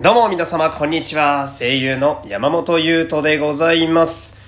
[0.00, 1.48] どうも皆様こんにちは。
[1.48, 4.38] 声優の山本優斗でございます。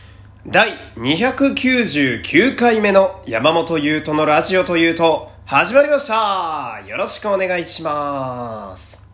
[0.47, 6.81] 第299回目の山本優斗のラジオというと始まりました。
[6.87, 9.05] よろしくお願いします。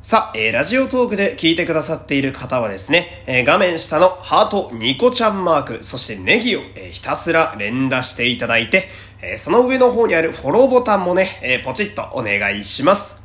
[0.00, 8.88] さあ、えーラジオトークで聞いてくださっている方はですね、えー画面下のハート、ニコちゃんマーク、そしてネギを、えーひたすら連打していただいて、
[9.22, 13.15] えその上の方にあるフォローボタンもね、えポチッとお願いします。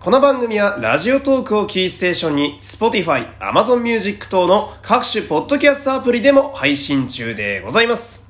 [0.00, 8.26] この番組はラジオトークをキーステーションに Spotify、Amazon Music 等の各種ポッドキャストアプリでも配信中でございます。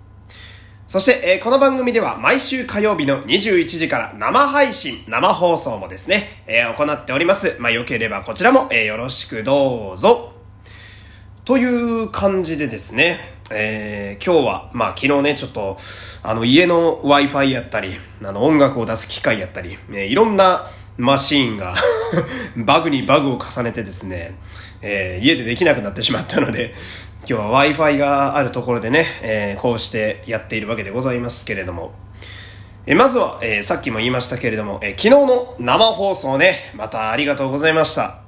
[0.89, 7.57] そして、えーこの番組では毎週火曜日の21時から生配信、生放送もですね、えー行っております。
[7.61, 10.33] まあ、よければこちらも、えーよろしくどうぞ。
[11.45, 13.21] という感じでですね、
[13.53, 15.79] えー今日は、まあ昨日ね、ちょっと、
[16.25, 17.93] あの家の Wi-Fi やったり、
[18.25, 21.75] あの音楽を出す機械やったり、ね、いろんなマシーンが
[22.57, 24.35] バグにバグを重ねてですね、
[24.83, 26.75] えー家でできなくなってしまったので、
[27.29, 31.93] 今日は Wi-Fi があるところでね、えーこうしてやっているわけでございますけれども、
[32.87, 38.21] えーまずは、えさっきも言いましたけれども、え昨日の生放送ね、またありがとうございました。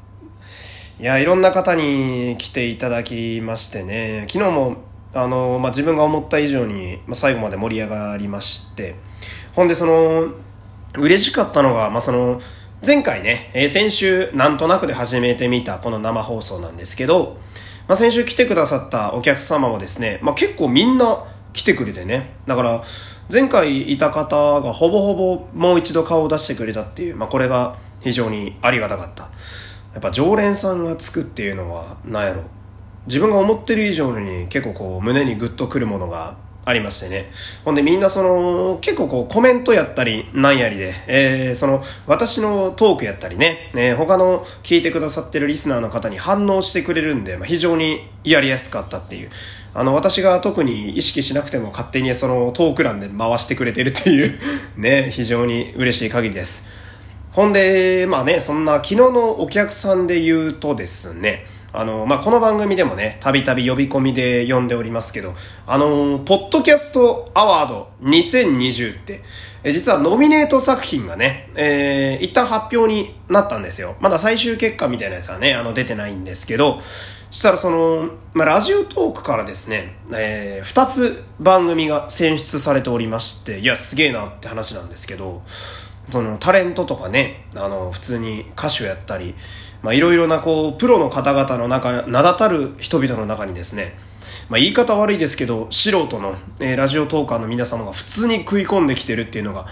[1.02, 4.76] いや、いろんな方に来ていただきましてね、昨日も、
[5.14, 8.94] あの、まあ、自分が思った以上に、まあ、最後まで盛り上がりまして、
[9.52, 10.28] ほんで、その、
[10.96, 12.40] 嬉しかったのが、まあ、その、
[12.84, 17.38] 前回ね、えー先週、なんとなくで始めてみたこの生放送なんですけど、
[17.88, 22.82] まあ、先週来てくださったお客様もですね、まあ、結構みんな来てくれてね、だから、
[23.32, 29.30] 前回いた方がほぼほぼもう一度顔を出してくれたっていう、まあ、これが非常にありがたかった。
[29.92, 32.44] やっぱ常連さんがつくっていうのはなんやろ
[33.06, 37.30] 自分が思ってる以上に結構こう胸にグッとくるものがありましてね。
[37.64, 49.30] ほんでみんなその結構こうコメントやったりなんやりで、えーその私のトークやったりね、えー他の聞いてくださってるリスナーの方に反応してくれるんで、まあ、非常にやりやすかったっていう。
[49.74, 54.38] あの私が特に意識しなくても勝手にそのトーク欄で回してくれてるっていう。
[54.76, 56.64] ね非常に嬉しい限りです。
[57.32, 65.34] ほんで、まあね、そんな昨日のお客さんで言うとですね、あの、まあ、この番組でもね、たびたび呼び込みで呼んでおりますけど、
[65.66, 69.22] あの、ポッドキャストアワード2020って、
[69.64, 73.96] え実はノミネート作品がね、えー、一旦発表になったんですよ。
[74.00, 76.80] まだ最終結果みたいなやつはね、あの、出てないんですけど、
[77.30, 85.42] そしたらその、まあ、ラジオトークからですね、えー、二つ番組が選出されておりまして、いや、すげえなって話なんですけど、
[86.10, 89.34] そのタレントとかね、あの、普通に歌手やったり、
[89.90, 93.98] いろいろなこう、プロの方々の中、名だたる人々の中にですね、
[94.48, 99.66] まあ言い方悪いですけど、素人の、えーラジオトーカーの皆様が普通に食い込んできてるっていうのが、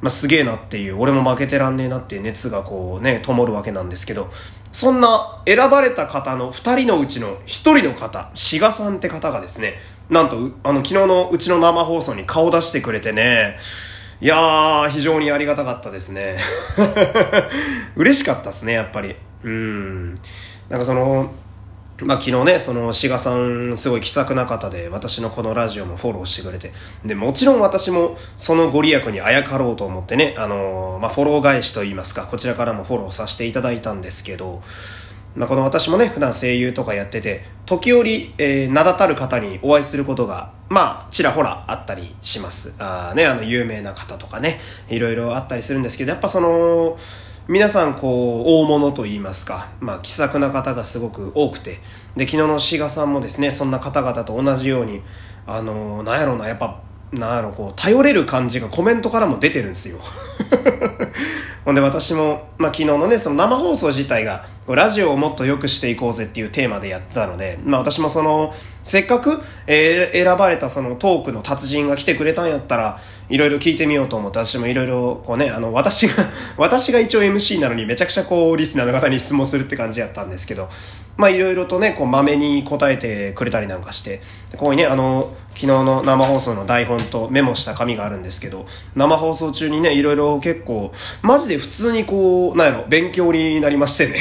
[0.00, 4.30] まあすげえなっていう、俺も負けてらんねえなっていう熱がこうね、灯るわけなんですけど、
[4.72, 9.74] そんな選ばれた方の2人のうちの1人の方、志賀さんって方がですね、
[10.08, 13.56] なんと、あの、昨日のうちの生放送に顔出してくれてね、
[14.20, 16.36] いやー、非常にありがたかったですね。
[17.96, 19.16] 嬉しかったですね、やっぱり。
[19.44, 20.14] うん。
[20.68, 21.32] なんかその、
[22.02, 26.72] まあ昨日ね、その、志賀さん、すごい気さくな方で、私のこのラジオもフォローしてくれて、
[27.04, 34.62] で、もちろん私も、そのご利益にあやかろうと思ってね、あのまあフォロー返しといいますか、こちらからもフォローさせていただいたんですけど、
[35.36, 42.74] まあ、この私もね、普段声優とかやってて、時折、えー名だたる方にお会いすることが、まあ、ちらほらあったりします。
[42.78, 44.58] あね、あの、有名な方とかね、
[44.88, 46.98] いろいろあったりするんですけど、やっぱその、
[47.50, 51.80] 皆さん、こう、大物と言いますか、まあ、気さくな方がすごく多くて、
[52.14, 55.02] で、昨日の志賀さんもですね、そんな方々と同じように、
[55.48, 56.80] あの、なんやろうな、やっぱ、
[57.10, 59.98] なんやろ、こう、頼れる感じがコメントからも出てるんですよ。
[61.66, 73.00] ほんで私も、まあ、昨日のね、その生放送自体が、こうラジオをもっと良くしていこうぜっていうテーマでやってたので、まあ私もその、せっかく、えー選ばれたそのトークの達人が来てくれたんやったら、
[73.30, 76.14] いろいろ聞いてみようと思って、私もいろいろ、こうね、あの、私が、
[76.58, 80.68] 私が一応 MC なのにめちゃくちゃこう、リスナーの方に質問するって感じやったんですけど、
[81.16, 84.20] まあいろいろとね、こう、まめに答えてくれたりなんかして、
[84.56, 88.66] こういうね、あの、昨日の生放送の台本とメモした紙があるんですけど、
[88.96, 90.92] 生放送中にね、いろいろ結構、
[91.22, 94.16] マジで普通にこう、なんやろ、勉強になりましてね。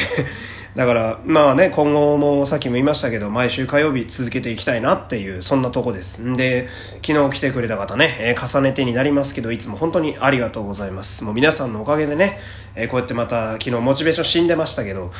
[0.80, 6.22] だから、まあね、今後もさっきも言いましたけど、毎週火曜日続けていきたいなっていう、そんなとこです。
[6.22, 6.70] んで、
[7.06, 11.26] 昨日来てくれた方ね、え重ねてになりますけど、いつも本当にありがとうございます。
[11.26, 12.40] もう皆さんのおかげでね、
[12.78, 15.12] えこうやってまた、昨日モチベーション死んでましたけど、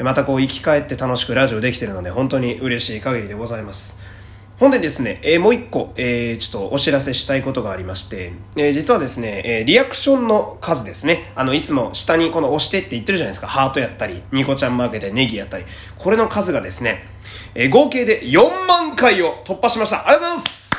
[0.00, 4.13] またこう生き返って楽しくラジオできてるので、本当に嬉しい限りでございます。
[4.58, 15.64] ほんでですね、えー、もう一個、えー、ちょっとお知らせしたいことがありまして、えー、実はですね、えー、リアクションの数ですね、あの、いつも下にこの押してって言ってるじゃないですか、ハートやったり、ニコちゃんマーケでネギやったり、
[15.98, 17.04] これの数がですね、
[17.56, 20.06] えー、合計で4万回を突破しました。
[20.06, 20.70] ありがとうございます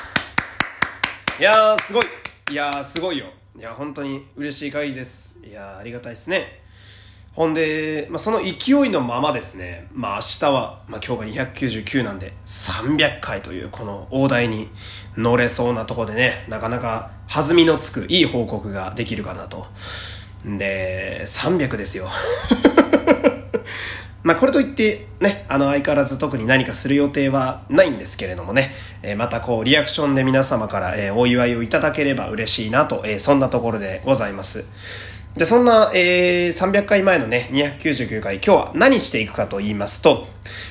[1.38, 2.06] いやー、すごい。
[2.52, 3.26] いやー、すごいよ。
[3.58, 5.38] いや、本当に嬉しい限りです。
[5.46, 6.65] いやー、ありがたいですね。
[7.36, 14.70] ほんで、まあ、その勢いのままですね、まあ、明日は、まあ、今日が299なんで、300回というこの大台に
[15.18, 19.68] 乗れそうなとこでね、なかなか弾みのつくいい報告ができるかなと。
[20.46, 22.08] で、300ですよ。
[24.24, 28.74] まあ、これといって、ね、あの、相変わらず特に何かする予定はないんですけれどもね、
[29.04, 34.70] えー、またこう、リアクションで皆様から、え、お祝いをいただければ嬉しいなと、えー、そんなところでございます。
[35.38, 40.28] じゃそんな、えー、300回前のね、299回、今日は何していくかと言いますと、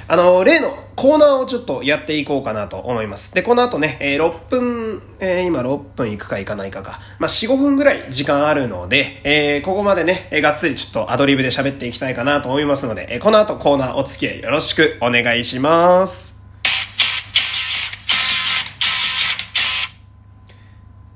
[0.08, 3.34] あの、例のコーナーをちょっとやっていこうかなと思います。
[3.34, 16.38] で、この後ね、えー、6分、えー、今6分いくかいかないかか、まあ、4、5分ぐらい時間あるので、えー、ここまでね、えー、がっつりちょっとアドリブで喋っていきたいかなと思いますので、えー、この後コーナーお付き合いよろしくお願いします。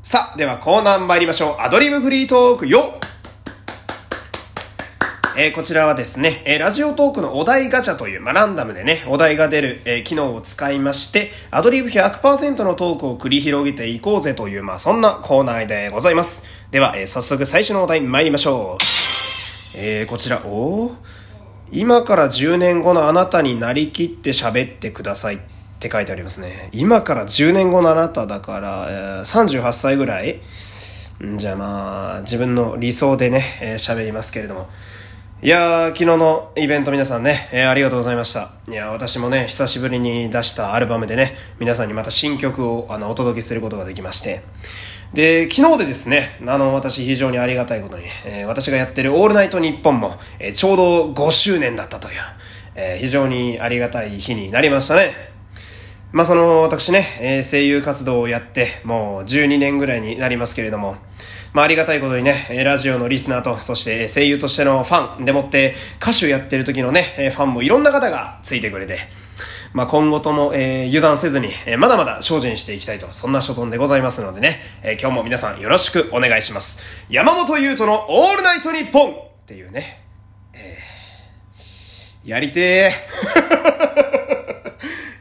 [0.03, 1.63] さあ、ではコーナー参りましょう。
[1.63, 2.99] アドリブフリートークよ
[5.41, 16.43] えー、こちらはですね、えー、ラジオトークのお題ガチャという、まあ、ランダムでね、お題が出る、えー、機能を使いまして、アドリブ100%のトークを繰り広げていこうぜという、まあ、そんなコーナーでございます。
[16.73, 19.79] では、えー、早速最初のお題参りましょう。
[19.79, 20.91] えー、こちら、お
[21.71, 25.39] 今から10年後のあなたになりきって喋ってくださいっ
[25.79, 26.69] て書いてありますね。
[26.73, 30.41] 今から10年後のあなただから、え、38歳ぐらい
[31.37, 34.69] じゃあまあ、自分の理想でね、えー、喋りますけれども。
[35.41, 38.55] いやー、昨日のイベント皆さんね、えー、ありがとうございました。
[38.69, 44.43] いや私もね、久しぶりに出したアルバムでね、皆さんにまた新曲をあのお届けすることができまして。
[45.15, 52.15] で、昨日でですね、あの、私非常にありがたいことに、えー、私がやってるオールナイトニッポンも、えー、ちょうど5周年だったという、
[52.75, 55.13] え、非常にありがたい日になりましたね。
[56.11, 60.97] まあ、その、私ね、え声優活動をやって、もう12年ぐらいになりますけれども、
[61.53, 68.99] まあ、ありがたいことにね、ラジオのリスナーと、そして声優としてのファンでもって、歌手やってる時のね、ファンもいろんな方がついてくれて、
[69.73, 76.81] まあ、今後とも、えー、油断せずに、えー、まだまだ精進していきたいと、そんな所存でございますのでね、えー、今日も皆さんよろしくお願いします。
[77.11, 79.15] 山本優斗のオールナイトニッポンっ
[79.47, 80.03] ていうね、
[80.55, 84.18] えー、やりてー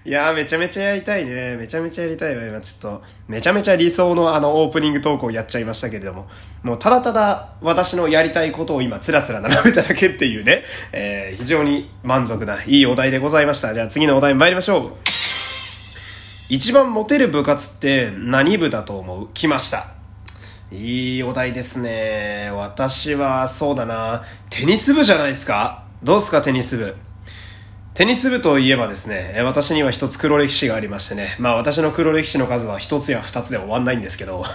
[0.07, 1.57] いやー、めちゃめちゃやりたいね。
[1.57, 2.41] めちゃめちゃやりたいわ。
[2.45, 6.29] 今ちょっと、めちゃめちゃ理想のあの、オープニングトークをやっちゃいましたけれども、
[6.63, 10.63] もうただただ私のやりたいことを今、つらつら並べただけっていうね、
[10.93, 13.73] えー、非常に満足な、いいお題でございました。
[13.73, 14.93] じゃあ次のお題参りましょう。
[16.47, 19.29] 一番モテる部活って何部だと思う？
[19.33, 19.87] 来ました。
[20.71, 22.49] いいお題ですね。
[22.53, 24.23] 私は、そうだな。
[24.49, 26.95] テニス部じゃないですかどうすか、テニス部？
[27.97, 34.45] テニス部といえばですね、私には一つ黒歴史がありましてね、まあ私の黒歴史の数は一つや二つで終わんないんですけど、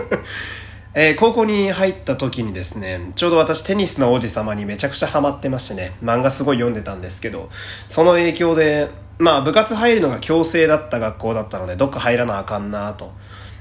[0.92, 7.48] えー、高校に入った時にですね、ちょうど私テニスの王子様にめちゃくちゃハマってましてね、漫画すごい読んでたんですけど、
[7.88, 13.14] その影響で、まあ部活入るのが強制だった学校だったので、どっか入らなあかんなと。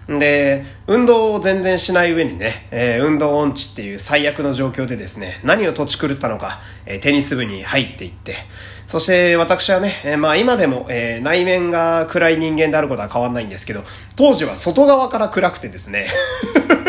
[0.10, 8.36] で、運動を全然しない上にね、えー、運動音痴っていう最悪の状況でですね、何を土地狂ったのか、えー、テニス部に入っていって、
[8.90, 13.84] そして私はね、えー、まあ今でも、えー、内面が暗い人間であることは変わんないんですけど、
[14.16, 16.08] 当時は外側から暗くてですね、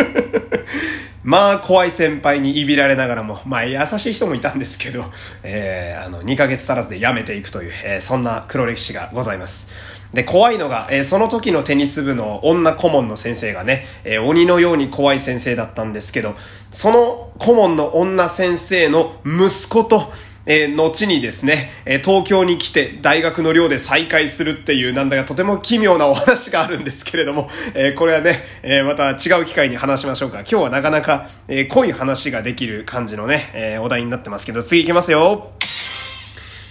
[1.22, 5.04] まあ、怖い先輩にいびられながらも、まあ、優しい人もいたんですけど、
[5.42, 9.68] えー、あの、2ヶ月足らずで辞めていくという、えー、そんな黒歴史がございます。
[10.14, 16.34] で、怖いのが、えー、その時のテニス部の女顧問の先生がね、えー、鬼のように怖い先生だったんですけど、
[16.72, 20.10] その顧問の女先生の息子と、
[20.46, 30.40] えー、後にですね、え、東京に来て大学の寮で再会するっていうなんだかとても奇妙なお話があるんですけれども、え、これはね、えまた違う機会に話しましょうか。
[30.40, 35.50] 今日はなかなか、え濃い話ができる感じのね、えお題になってますけど、次行きますよ。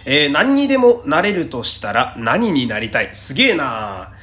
[0.06, 3.10] えー、何にでもなれるとしたら何になりたい？
[3.14, 4.14] すげえな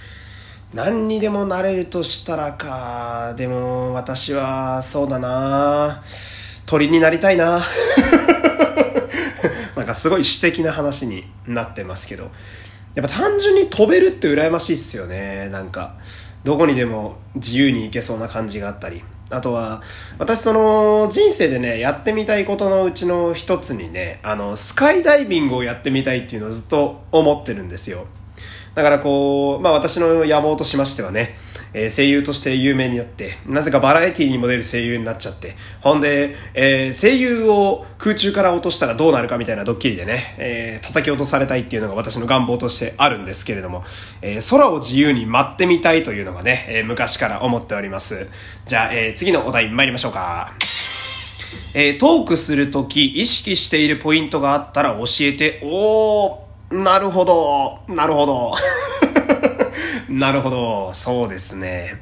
[0.74, 3.34] 何にでもなれるとしたらか。
[3.36, 6.02] でも、私は、そうだな
[6.66, 7.62] 鳥になりたいな
[9.86, 12.32] なんかすごい詩的な話になってますけど。
[12.96, 15.48] やっぱ単純に飛べるって羨ましいっすよね。
[15.50, 15.96] なんか、
[16.44, 19.04] どこにでも自由に行けそうな感じがあったり。
[19.30, 19.82] あとは、
[20.18, 28.06] 私その人生でね、やってみたいことのうちの一つにね、あの、スカイダイビングをやってみたいっていうのをずっと思ってるんですよ。
[28.76, 31.34] だからこう、まあ私の野望としましてはね、
[31.72, 43.82] えー、声優として有名になって、なぜかバラエティにも出る声優になっちゃって、ほんで、えー、声優を空中から落としたらどうなるかみたいなドッキリでね、えー、叩き落とされたいっていうのが私の願望としてあるんですけれども、
[44.20, 48.28] えー、空を自由に舞ってみたいというのがね、えー、昔から思っております。
[48.66, 50.52] じゃあ、えー、次のお題参りましょうか。
[51.74, 58.52] えー、トークするとき意識しているポイントがあったら教えて、おー、なるほど、なるほど。
[60.08, 62.00] なるほど、そうですね。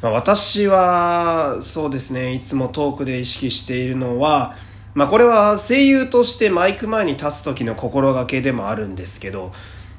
[0.00, 4.54] まあ、私は、そうですね、いつもトークで意識しているのは、
[4.94, 9.52] まあ、これは声優としてマイク前に立つ時の心がけでもあるんですけど、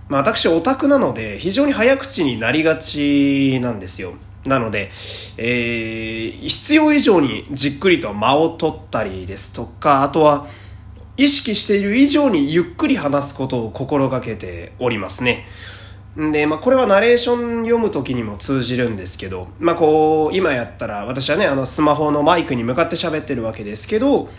[0.08, 4.14] まあ、私オタクなので非常に早口になりがちなんですよ。
[4.46, 4.92] なので、
[5.38, 10.48] えー、必要以上にじっくりと間を取ったりですとか、あとは
[11.18, 15.46] 意識している以上にゆっくり話すことを心がけておりますね。
[16.16, 24.30] で、まあ、これはナレーション読む時にも通じるんですけど、まあ、こう、今やったら、私はね、あの、スマホのマイクに向かって喋ってるわけですけど、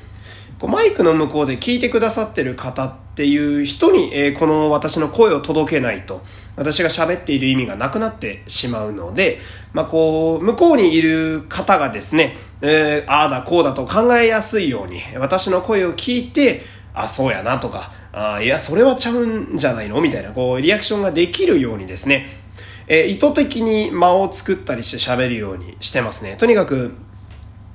[0.59, 6.23] こうマイクの向こうで聞いてくださってる方っていう人に、えー、この私の声を届けないと、
[6.57, 9.41] 私が喋っている意味がなくなってしまうので、
[9.73, 16.63] まあ、こう、向こうにいる方がですね、えー、ああだこうだと考えやすいように、私の声を聞いて、
[16.95, 22.29] あ、そうやなとか、あいや、それはちゃうんじゃないのみたいな、こう、リアクションができるようにですね、
[22.87, 26.37] えー、意図的に間を作ったりして喋るようにしてますね。
[26.37, 26.93] とにかく、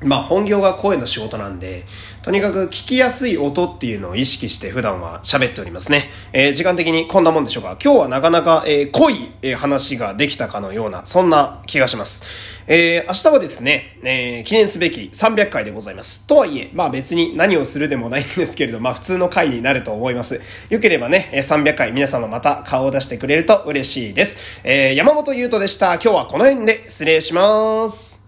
[0.02, 1.84] まあ本業が声の仕事なんで、
[2.30, 6.04] とにかく聞きやすい音っていうのを意識して普段は喋っておりますね。
[6.32, 7.76] えー、時間的にこんなもんでしょうか。
[7.84, 12.24] 今日はなかなか、えー、濃い、え、話ができたかのような、そんな気がします。
[12.68, 16.28] えー、明日はですね、えー、記念すべき300回でございます。
[16.28, 20.40] とはいえ、まあ別に何をするでもないんですけれど、まあ普通の回になると思います。
[20.70, 24.38] よければね、300回皆様また顔を出してくれると嬉しいです。
[24.64, 25.96] えー、山本優斗でした。
[25.96, 28.19] 今日はこの辺で失礼します。